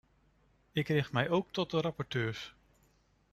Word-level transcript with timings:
Ik 0.71 0.87
richt 0.87 1.11
mij 1.11 1.29
ook 1.29 1.51
tot 1.51 1.71
de 1.71 1.81
rapporteurs. 1.81 2.53